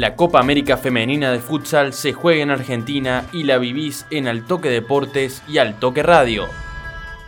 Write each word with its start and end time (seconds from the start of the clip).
La 0.00 0.16
Copa 0.16 0.40
América 0.40 0.78
Femenina 0.78 1.30
de 1.30 1.40
Futsal 1.40 1.92
se 1.92 2.14
juega 2.14 2.42
en 2.42 2.50
Argentina 2.50 3.26
y 3.34 3.42
la 3.42 3.58
vivís 3.58 4.06
en 4.10 4.28
Al 4.28 4.46
Toque 4.46 4.70
Deportes 4.70 5.42
y 5.46 5.58
Al 5.58 5.78
Toque 5.78 6.02
Radio. 6.02 6.46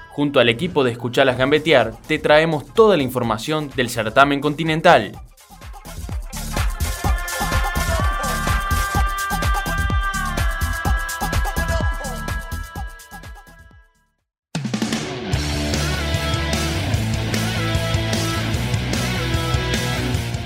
Junto 0.09 0.41
al 0.41 0.49
equipo 0.49 0.83
de 0.83 0.93
Escuchalas 0.93 1.37
Gambetear, 1.37 1.93
te 2.09 2.19
traemos 2.19 2.65
toda 2.73 2.97
la 2.97 3.03
información 3.03 3.69
del 3.77 3.91
certamen 3.91 4.41
continental. 4.41 5.13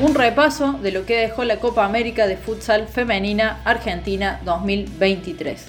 Un 0.07 0.15
repaso 0.15 0.75
de 0.75 0.93
lo 0.93 1.05
que 1.05 1.17
dejó 1.17 1.43
la 1.43 1.57
Copa 1.57 1.85
América 1.85 2.29
de 2.29 2.37
Futsal 2.37 2.87
Femenina 2.87 3.61
Argentina 3.65 4.41
2023. 4.45 5.67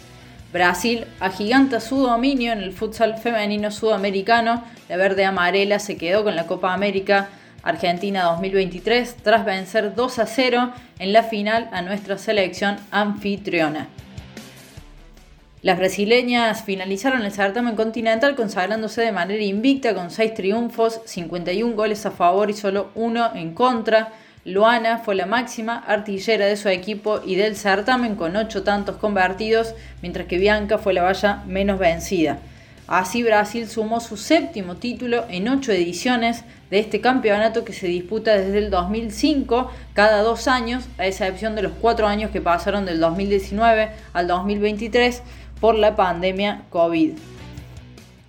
Brasil 0.53 1.05
agiganta 1.19 1.79
su 1.79 1.97
dominio 1.97 2.51
en 2.51 2.59
el 2.59 2.71
futsal 2.71 3.17
femenino 3.17 3.71
sudamericano. 3.71 4.63
La 4.89 4.97
verde 4.97 5.25
amarela 5.25 5.79
se 5.79 5.97
quedó 5.97 6.23
con 6.23 6.35
la 6.35 6.45
Copa 6.45 6.71
América 6.71 7.29
Argentina 7.63 8.25
2023 8.25 9.15
tras 9.23 9.43
vencer 9.43 9.95
2 9.95 10.19
a 10.19 10.27
0 10.27 10.71
en 10.99 11.13
la 11.13 11.23
final 11.23 11.67
a 11.71 11.81
nuestra 11.81 12.19
selección 12.19 12.77
anfitriona. 12.91 13.87
Las 15.63 15.79
brasileñas 15.79 16.63
finalizaron 16.63 17.23
el 17.23 17.31
certamen 17.31 17.75
continental 17.75 18.35
consagrándose 18.35 19.01
de 19.01 19.11
manera 19.11 19.43
invicta 19.43 19.95
con 19.95 20.11
6 20.11 20.35
triunfos, 20.35 21.01
51 21.05 21.75
goles 21.75 22.05
a 22.05 22.11
favor 22.11 22.51
y 22.51 22.53
solo 22.53 22.91
1 22.93 23.31
en 23.33 23.55
contra. 23.55 24.13
Luana 24.47 24.99
fue 24.99 25.15
la 25.15 25.25
máxima 25.25 25.75
artillera 25.75 26.45
de 26.45 26.55
su 26.55 26.69
equipo 26.69 27.19
y 27.25 27.35
del 27.35 27.57
certamen 27.57 28.15
con 28.15 28.33
8 28.37 28.63
tantos 28.63 28.95
convertidos, 28.95 29.75
mientras 30.01 30.25
que 30.25 30.37
Bianca 30.37 30.77
fue 30.77 30.93
la 30.93 31.03
valla 31.03 31.43
menos 31.47 31.77
vencida. 31.77 32.39
Así 32.87 33.23
Brasil 33.23 33.67
sumó 33.67 33.99
su 33.99 34.15
séptimo 34.15 34.77
título 34.77 35.25
en 35.27 35.49
8 35.49 35.73
ediciones 35.73 36.45
de 36.69 36.79
este 36.79 37.01
campeonato 37.01 37.65
que 37.65 37.73
se 37.73 37.87
disputa 37.87 38.37
desde 38.37 38.59
el 38.59 38.69
2005 38.69 39.69
cada 39.91 40.21
dos 40.21 40.47
años, 40.47 40.85
a 40.97 41.05
excepción 41.05 41.53
de 41.55 41.63
los 41.63 41.73
cuatro 41.81 42.07
años 42.07 42.31
que 42.31 42.39
pasaron 42.39 42.85
del 42.85 43.01
2019 43.01 43.89
al 44.13 44.27
2023 44.27 45.23
por 45.59 45.75
la 45.75 45.97
pandemia 45.97 46.61
COVID. 46.69 47.36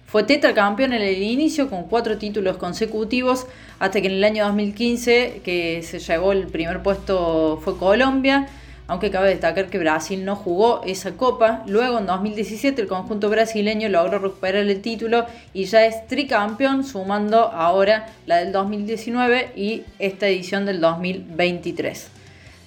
Fue 0.08 0.22
tetracampeón 0.22 0.94
en 0.94 1.02
el 1.02 1.22
inicio 1.22 1.68
con 1.68 1.84
cuatro 1.84 2.16
títulos 2.16 2.56
consecutivos, 2.56 3.46
hasta 3.78 4.00
que 4.00 4.06
en 4.06 4.14
el 4.14 4.24
año 4.24 4.46
2015, 4.46 5.42
que 5.44 5.82
se 5.82 5.98
llevó 5.98 6.32
el 6.32 6.46
primer 6.46 6.82
puesto, 6.82 7.60
fue 7.62 7.76
Colombia, 7.76 8.48
aunque 8.86 9.10
cabe 9.10 9.28
destacar 9.28 9.68
que 9.68 9.78
Brasil 9.78 10.24
no 10.24 10.34
jugó 10.34 10.80
esa 10.86 11.12
copa. 11.12 11.62
Luego 11.66 11.98
en 11.98 12.06
2017 12.06 12.80
el 12.80 12.88
conjunto 12.88 13.28
brasileño 13.28 13.90
logró 13.90 14.18
recuperar 14.18 14.62
el 14.62 14.80
título 14.80 15.26
y 15.52 15.64
ya 15.64 15.84
es 15.84 16.06
tricampeón, 16.06 16.84
sumando 16.84 17.40
ahora 17.52 18.06
la 18.24 18.38
del 18.38 18.50
2019 18.50 19.50
y 19.56 19.82
esta 19.98 20.26
edición 20.26 20.64
del 20.64 20.80
2023. 20.80 22.08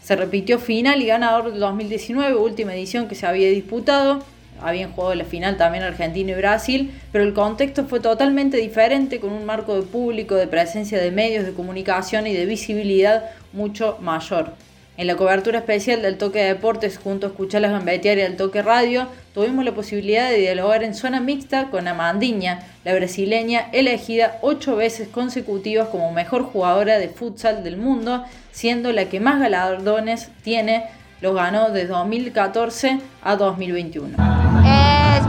Se 0.03 0.15
repitió 0.15 0.59
final 0.59 1.01
y 1.01 1.07
ganador 1.07 1.49
del 1.49 1.59
2019, 1.59 2.35
última 2.35 2.75
edición 2.75 3.07
que 3.07 3.15
se 3.15 3.25
había 3.25 3.49
disputado 3.49 4.23
habían 4.61 4.91
jugado 4.91 5.15
la 5.15 5.25
final 5.25 5.57
también 5.57 5.83
Argentina 5.83 6.31
y 6.31 6.35
Brasil, 6.35 6.91
pero 7.11 7.23
el 7.23 7.33
contexto 7.33 7.85
fue 7.85 7.99
totalmente 7.99 8.57
diferente, 8.57 9.19
con 9.19 9.31
un 9.31 9.45
marco 9.45 9.75
de 9.75 9.83
público, 9.83 10.35
de 10.35 10.47
presencia 10.47 10.99
de 10.99 11.11
medios 11.11 11.45
de 11.45 11.53
comunicación 11.53 12.27
y 12.27 12.33
de 12.33 12.45
visibilidad 12.45 13.31
mucho 13.53 13.97
mayor. 14.01 14.53
En 14.97 15.07
la 15.07 15.15
cobertura 15.15 15.59
especial 15.59 16.01
del 16.01 16.17
Toque 16.17 16.39
de 16.39 16.49
Deportes 16.49 16.99
junto 16.99 17.25
a 17.25 17.29
Escuchar 17.29 17.61
las 17.61 17.71
Gambetear 17.71 18.19
al 18.19 18.35
Toque 18.35 18.61
Radio, 18.61 19.07
tuvimos 19.33 19.63
la 19.63 19.71
posibilidad 19.71 20.29
de 20.29 20.37
dialogar 20.37 20.83
en 20.83 20.93
zona 20.93 21.21
mixta 21.21 21.71
con 21.71 21.87
Amandiña, 21.87 22.59
la 22.83 22.93
brasileña 22.93 23.69
elegida 23.71 24.37
ocho 24.41 24.75
veces 24.75 25.07
consecutivas 25.07 25.87
como 25.87 26.11
mejor 26.11 26.43
jugadora 26.43 26.99
de 26.99 27.07
futsal 27.07 27.63
del 27.63 27.77
mundo, 27.77 28.25
siendo 28.51 28.91
la 28.91 29.05
que 29.05 29.19
más 29.19 29.39
galardones 29.39 30.29
tiene, 30.43 30.83
los 31.21 31.33
ganó 31.35 31.69
de 31.69 31.87
2014 31.87 32.99
a 33.23 33.35
2021. 33.37 34.40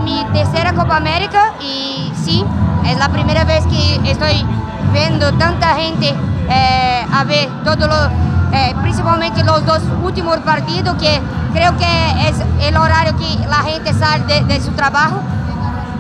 Mi 0.03 0.25
tercera 0.33 0.73
Copa 0.73 0.97
América 0.97 1.53
y 1.61 2.13
sí, 2.25 2.45
es 2.87 2.99
la 2.99 3.09
primera 3.09 3.45
vez 3.45 3.65
que 3.67 4.11
estoy 4.11 4.45
viendo 4.93 5.33
tanta 5.35 5.75
gente 5.77 6.15
eh, 6.49 7.07
a 7.13 7.25
ver 7.25 7.49
todo 7.65 7.87
lo, 7.87 8.07
eh, 8.53 8.75
principalmente 8.83 9.43
los 9.45 9.65
dos 9.65 9.81
últimos 10.03 10.39
partidos 10.39 10.97
que 10.97 11.21
creo 11.53 11.77
que 11.77 12.29
es 12.29 12.37
el 12.61 12.77
horario 12.77 13.17
que 13.17 13.49
la 13.49 13.63
gente 13.63 13.95
sale 13.95 14.45
de, 14.45 14.61
su 14.61 14.73
trabajo. 14.73 15.21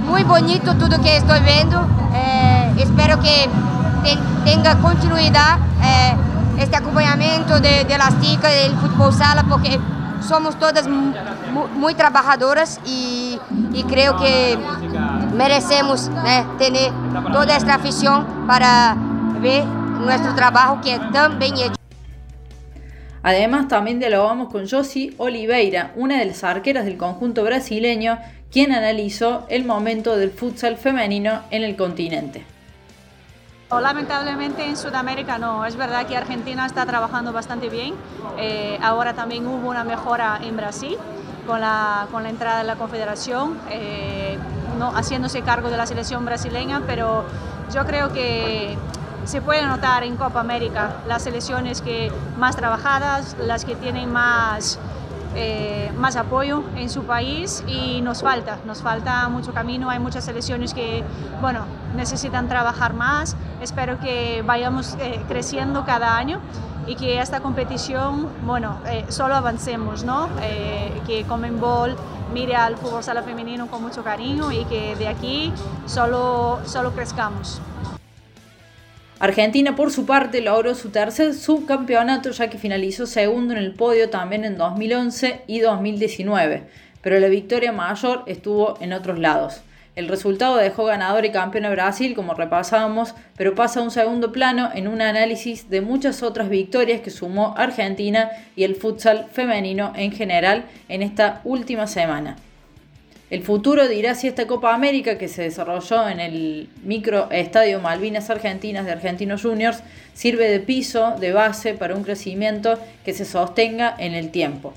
Muy 0.07 0.25
bonito 0.25 0.75
todo 0.75 1.01
que 1.01 1.17
estoy 1.17 1.41
viendo. 1.41 1.87
Eh, 2.15 2.75
espero 2.79 3.19
que 3.21 3.49
tenga 4.45 4.77
continuidad 4.77 5.59
este 6.59 6.77
acompañamiento 6.77 7.61
de, 7.61 7.85
de 7.85 7.99
las 7.99 8.21
chicas 8.21 8.53
del 8.53 8.77
fútbol 8.77 9.13
sala 9.13 9.45
porque 9.49 9.81
somos 10.23 10.59
todas 10.59 10.89
muy, 10.89 11.95
trabajadoras 11.95 12.81
y, 12.85 13.39
creo 13.89 14.17
que 14.17 14.59
merecemos 15.35 16.11
tener 16.59 16.93
toda 17.33 17.57
esta 17.57 17.75
afición 17.75 18.47
para 18.47 18.97
ver 19.41 19.65
nuestro 19.65 20.35
trabajo 20.35 20.81
que 20.81 20.95
es 20.95 21.13
tan 21.13 21.39
bien 21.39 21.55
hecho. 21.57 21.75
Además, 23.23 23.69
también 23.69 24.01
dialogamos 24.01 24.51
con 24.51 24.69
Josie 24.69 25.15
Oliveira, 25.19 25.93
una 25.95 26.19
de 26.19 26.25
las 26.25 26.43
arqueras 26.43 26.85
del 26.85 26.97
conjunto 26.97 27.45
brasileño, 27.45 28.19
quien 28.51 28.73
analizó 28.73 29.47
el 29.49 29.65
momento 29.65 30.17
del 30.17 30.31
futsal 30.31 30.77
femenino 30.77 31.41
en 31.51 31.63
el 31.63 31.77
continente. 31.77 32.45
Lamentablemente 33.81 34.67
en 34.67 34.77
Sudamérica 34.77 35.39
no, 35.39 35.65
es 35.65 35.77
verdad 35.77 36.07
que 36.07 36.17
Argentina 36.17 36.67
está 36.67 36.85
trabajando 36.85 37.33
bastante 37.33 37.71
bien, 37.71 37.95
eh, 38.37 38.79
ahora 38.83 39.15
también 39.15 39.47
hubo 39.47 39.71
una 39.71 39.83
mejora 39.83 40.39
en 40.43 40.57
Brasil 40.57 40.99
con 41.47 41.61
la, 41.61 42.07
con 42.11 42.23
la 42.23 42.29
entrada 42.29 42.59
de 42.59 42.65
la 42.65 42.77
Confederación, 42.77 43.59
eh, 43.71 44.39
haciéndose 44.95 45.43
cargo 45.43 45.71
de 45.71 45.77
la 45.77 45.87
selección 45.87 46.25
brasileña, 46.25 46.83
pero 46.87 47.25
yo 47.73 47.87
creo 47.87 48.13
que 48.13 48.77
se 49.25 49.41
puede 49.41 49.65
notar 49.65 50.05
en 50.05 50.17
Copa 50.17 50.41
América 50.41 50.97
las 51.07 51.23
selecciones 51.23 51.81
que 51.81 52.13
más 52.37 52.57
trabajadas, 52.57 53.37
las 53.39 53.65
que 53.65 53.75
tienen 53.75 54.13
más 54.13 54.79
eh, 55.35 55.91
más 55.97 56.17
apoyo 56.17 56.63
en 56.77 56.91
su 56.91 57.05
país 57.05 57.65
y 57.67 58.01
nos 58.03 58.23
falta, 58.23 58.59
nos 58.67 58.83
falta 58.83 59.29
mucho 59.29 59.53
camino, 59.53 59.89
hay 59.89 59.99
muchas 59.99 60.25
selecciones 60.25 60.75
que, 60.75 61.03
bueno, 61.41 61.65
necesitan 61.97 62.49
trabajar 62.49 62.95
más, 62.95 63.37
espero 63.61 63.99
que 63.99 64.43
vayamos 64.47 64.97
eh, 65.01 65.23
creciendo 65.29 65.85
cada 65.85 66.17
año 66.17 66.41
y 66.87 66.97
que 66.97 67.21
esta 67.21 67.41
competición, 67.41 68.29
bueno, 68.45 68.79
eh, 68.87 69.07
solo 69.09 69.35
avancemos, 69.35 70.05
¿no? 70.05 70.29
que 71.07 71.25
Comenbol 71.25 71.97
mire 72.33 72.57
al 72.57 72.77
fútbol 72.77 73.03
sala 73.03 73.23
femenino 73.23 73.67
con 73.69 73.83
mucho 73.83 74.03
cariño 74.03 74.53
y 74.53 74.65
que 74.65 74.97
de 74.97 75.09
aquí 75.09 75.53
solo, 75.87 76.61
solo 76.65 76.93
crezcamos. 76.93 77.61
Argentina, 79.23 79.77
por 79.77 79.93
su 79.93 80.05
parte, 80.05 80.41
logró 80.41 80.75
su 80.75 80.91
tercer 80.91 81.35
subcampeonato 81.35 82.33
ya 82.33 82.51
que 82.51 82.59
finalizó 82.59 83.07
segundo 83.07 83.53
en 83.53 83.61
el 83.61 83.73
podio 83.73 84.11
también 84.11 84.45
en 84.45 84.59
2011 84.59 85.43
y 85.47 85.61
2019, 85.61 86.65
pero 87.03 87.21
la 87.21 87.29
victoria 87.29 87.71
mayor 87.71 88.25
estuvo 88.27 88.77
en 88.81 88.93
otros 88.93 89.21
lados. 89.21 89.63
El 89.95 90.09
resultado 90.09 90.57
dejó 90.57 90.87
ganador 90.87 91.25
y 91.25 91.31
campeón 91.31 91.67
a 91.67 91.71
Brasil, 91.71 92.17
como 92.17 92.35
repasábamos, 92.35 93.15
pero 93.37 93.55
pasa 93.55 93.79
a 93.79 93.85
un 93.85 93.93
segundo 93.93 94.33
plano 94.33 94.71
en 94.75 94.89
un 94.89 95.01
análisis 95.01 95.71
de 95.71 95.83
muchas 95.83 96.25
otras 96.25 96.49
victorias 96.49 97.01
que 97.01 97.11
sumó 97.11 97.55
Argentina 97.57 98.29
y 98.57 98.65
el 98.65 98.75
futsal 98.75 99.29
femenino 99.31 99.93
en 99.95 100.11
general 100.11 100.65
en 100.89 101.01
esta 101.01 101.43
última 101.45 101.87
semana. 101.87 102.39
El 103.33 103.43
futuro 103.43 103.89
dirá 103.89 104.15
si 104.15 104.29
esta 104.29 104.47
Copa 104.47 104.75
América, 104.75 105.17
que 105.17 105.27
se 105.27 105.41
desarrolló 105.41 106.07
en 106.07 106.21
el 106.21 106.69
micro 106.83 107.31
estadio 107.31 107.81
Malvinas 107.81 108.29
Argentinas 108.29 108.85
de 108.85 108.93
Argentinos 108.93 109.41
Juniors, 109.41 109.83
sirve 110.13 110.51
de 110.51 110.61
piso, 110.61 111.15
de 111.19 111.33
base 111.33 111.73
para 111.73 111.95
un 111.95 112.05
crecimiento 112.05 112.79
que 113.07 113.15
se 113.15 113.25
sostenga 113.25 113.95
en 113.97 114.13
el 114.13 114.31
tiempo. 114.31 114.75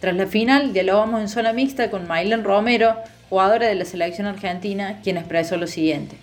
Tras 0.00 0.16
la 0.16 0.26
final, 0.26 0.72
dialogamos 0.72 1.20
en 1.20 1.28
zona 1.28 1.52
mixta 1.52 1.92
con 1.92 2.08
Maylen 2.08 2.42
Romero, 2.42 2.96
jugadora 3.30 3.68
de 3.68 3.76
la 3.76 3.84
selección 3.84 4.26
argentina, 4.26 4.98
quien 5.04 5.16
expresó 5.16 5.56
lo 5.56 5.68
siguiente. 5.68 6.16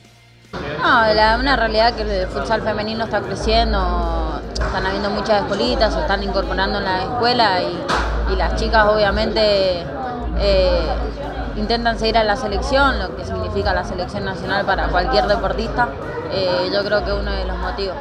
No, 0.52 1.14
la, 1.14 1.38
una 1.40 1.56
realidad 1.56 1.96
que 1.96 2.02
el 2.02 2.28
futsal 2.28 2.62
femenino 2.62 3.06
está 3.06 3.22
creciendo, 3.22 4.42
están 4.52 4.86
habiendo 4.86 5.12
muchas 5.12 5.44
escuelitas, 5.44 5.94
se 5.94 6.02
están 6.02 6.24
incorporando 6.24 6.80
en 6.80 6.84
la 6.84 7.04
escuela 7.04 7.62
y, 7.62 8.36
las 8.36 8.58
chicas 8.58 8.86
obviamente 8.86 9.42
eh, 10.40 10.82
intentan 11.60 12.00
seguir 12.00 12.18
a 12.18 12.24
la 12.24 12.36
selección, 12.36 13.00
lo 13.00 13.16
que 13.16 13.26
significa 13.26 13.74
la 13.74 13.84
selección 13.84 14.26
nacional 14.26 14.66
para 14.66 14.88
cualquier 14.88 15.26
deportista, 15.26 15.90
eh, 16.32 16.70
yo 16.74 16.84
creo 16.84 17.04
que 17.04 17.12
es 17.12 17.18
uno 17.18 17.32
de 17.32 17.46
los 17.46 17.58
motivos. 17.58 17.96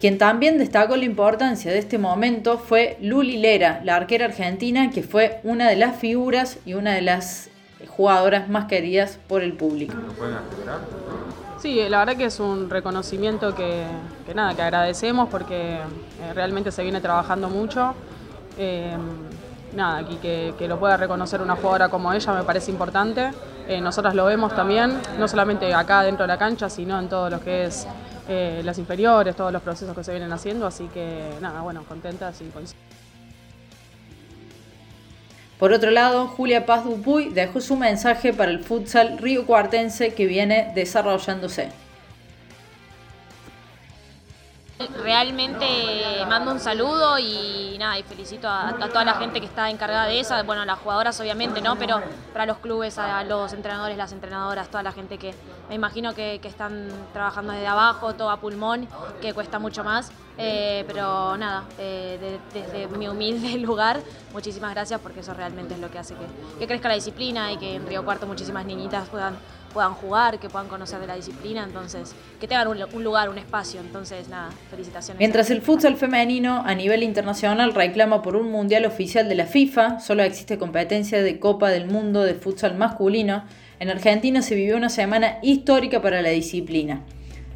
Quien 0.00 0.16
también 0.16 0.58
destacó 0.58 0.96
la 0.96 1.04
importancia 1.04 1.72
de 1.72 1.78
este 1.78 1.98
momento 1.98 2.58
fue 2.58 2.96
Luli 3.00 3.36
Lera, 3.36 3.80
la 3.84 3.96
arquera 3.96 4.26
argentina, 4.26 4.90
que 4.90 5.02
fue 5.02 5.40
una 5.42 5.68
de 5.68 5.76
las 5.76 5.96
figuras 5.96 6.58
y 6.64 6.74
una 6.74 6.94
de 6.94 7.02
las 7.02 7.50
jugadoras 7.88 8.48
más 8.48 8.66
queridas 8.66 9.18
por 9.26 9.42
el 9.42 9.54
público. 9.54 9.94
Sí, 11.60 11.80
la 11.88 11.98
verdad 11.98 12.16
que 12.16 12.26
es 12.26 12.38
un 12.38 12.70
reconocimiento 12.70 13.56
que, 13.56 13.84
nada, 14.32 14.54
que 14.54 14.62
agradecemos 14.62 15.28
porque 15.28 15.74
eh, 15.74 16.32
realmente 16.32 16.70
se 16.70 16.84
viene 16.84 17.00
trabajando 17.00 17.48
mucho. 17.48 17.94
Eh, 18.56 18.96
nada, 19.74 19.98
aquí 19.98 20.16
que, 20.16 20.68
lo 20.68 20.78
pueda 20.78 20.96
reconocer 20.96 21.40
una 21.40 21.56
jugadora 21.56 21.88
como 21.88 22.12
ella 22.12 22.32
me 22.32 22.44
parece 22.44 22.70
importante. 22.70 23.30
Eh, 23.68 23.80
nosotras 23.80 24.14
lo 24.14 24.24
vemos 24.24 24.54
también, 24.54 25.00
no 25.18 25.28
solamente 25.28 25.74
acá 25.74 26.02
dentro 26.02 26.24
de 26.24 26.28
la 26.28 26.38
cancha, 26.38 26.70
sino 26.70 26.98
en 26.98 27.08
todo 27.08 27.30
lo 27.30 27.40
que 27.40 27.64
es 27.64 27.86
las 28.28 28.76
inferiores, 28.76 29.34
todos 29.34 29.50
los 29.50 29.62
procesos 29.62 29.96
que 29.96 30.04
se 30.04 30.10
vienen 30.10 30.30
haciendo, 30.30 30.66
así 30.66 30.86
que 30.92 31.30
nada, 31.40 31.62
bueno, 31.62 31.82
contentas 31.88 32.38
y 32.42 32.50
por 35.58 35.72
otro 35.72 35.90
lado, 35.90 36.28
Julia 36.28 36.66
Paz 36.66 36.84
Dupuy 36.84 37.30
dejó 37.30 37.60
su 37.60 37.74
mensaje 37.74 38.32
para 38.32 38.52
el 38.52 38.60
futsal 38.60 39.18
río 39.18 39.44
cuartense 39.44 40.14
que 40.14 40.26
viene 40.26 40.70
desarrollándose. 40.76 41.70
Realmente 45.02 45.66
mando 46.28 46.52
un 46.52 46.60
saludo 46.60 47.18
y 47.18 47.76
nada, 47.78 47.98
y 47.98 48.04
felicito 48.04 48.48
a, 48.48 48.76
toda 48.78 49.04
la 49.04 49.14
gente 49.14 49.40
que 49.40 49.46
está 49.46 49.68
encargada 49.70 50.06
de 50.06 50.20
eso, 50.20 50.34
bueno, 50.44 50.62
a 50.62 50.66
las 50.66 50.78
jugadoras 50.78 51.18
obviamente, 51.20 51.60
¿no? 51.60 51.76
Pero 51.76 52.00
para 52.32 52.46
los 52.46 52.58
clubes, 52.58 52.96
a 52.96 53.24
los 53.24 53.52
entrenadores, 53.52 53.96
las 53.96 54.12
entrenadoras, 54.12 54.68
toda 54.68 54.84
la 54.84 54.92
gente 54.92 55.18
que 55.18 55.34
me 55.68 55.74
imagino 55.74 56.14
que, 56.14 56.40
están 56.44 56.88
trabajando 57.12 57.52
desde 57.52 57.66
abajo, 57.66 58.14
todo 58.14 58.30
a 58.30 58.38
pulmón, 58.38 58.86
que 59.20 59.34
cuesta 59.34 59.58
mucho 59.58 59.82
más. 59.82 60.12
Eh, 60.40 60.84
pero 60.86 61.36
nada, 61.36 61.64
eh, 61.78 62.38
desde 62.54 62.86
mi 62.96 63.08
humilde 63.08 63.58
lugar, 63.58 64.00
muchísimas 64.32 64.70
gracias 64.70 65.00
porque 65.00 65.20
eso 65.20 65.34
realmente 65.34 65.74
es 65.74 65.80
lo 65.80 65.90
que 65.90 65.98
hace 65.98 66.14
que, 66.14 66.60
que 66.60 66.66
crezca 66.68 66.86
la 66.86 66.94
disciplina 66.94 67.50
y 67.52 67.56
que 67.56 67.74
en 67.74 67.86
Río 67.86 68.04
Cuarto 68.04 68.28
muchísimas 68.28 68.64
niñitas 68.64 69.08
puedan 69.08 69.36
puedan 69.72 69.94
jugar, 69.94 70.38
que 70.38 70.48
puedan 70.48 70.68
conocer 70.68 71.00
de 71.00 71.06
la 71.06 71.16
disciplina, 71.16 71.64
entonces, 71.64 72.14
que 72.40 72.48
tengan 72.48 72.68
un, 72.68 73.04
lugar, 73.04 73.28
un 73.28 73.38
espacio. 73.38 73.80
Entonces, 73.80 74.28
nada, 74.28 74.50
felicitaciones. 74.70 75.18
Mientras 75.18 75.50
el 75.50 75.62
futsal 75.62 75.96
femenino 75.96 76.62
a 76.64 76.74
nivel 76.74 77.02
internacional 77.02 77.74
reclama 77.74 78.22
por 78.22 78.36
un 78.36 78.50
mundial 78.50 78.84
oficial 78.86 79.28
de 79.28 79.34
la 79.34 79.46
FIFA, 79.46 80.00
solo 80.00 80.22
existe 80.22 80.58
competencia 80.58 81.22
de 81.22 81.38
Copa 81.38 81.70
del 81.70 81.86
Mundo 81.86 82.22
de 82.22 82.34
futsal 82.34 82.76
masculino, 82.76 83.44
en 83.80 83.90
Argentina 83.90 84.42
se 84.42 84.56
vivió 84.56 84.76
una 84.76 84.88
semana 84.88 85.38
histórica 85.42 86.02
para 86.02 86.20
la 86.20 86.30
disciplina. 86.30 87.02